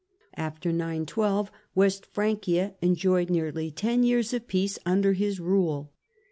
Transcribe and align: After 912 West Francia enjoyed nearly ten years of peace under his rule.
After 0.35 0.71
912 0.71 1.51
West 1.75 2.07
Francia 2.07 2.73
enjoyed 2.81 3.29
nearly 3.29 3.69
ten 3.69 4.01
years 4.03 4.33
of 4.33 4.47
peace 4.47 4.79
under 4.83 5.13
his 5.13 5.39
rule. 5.39 5.93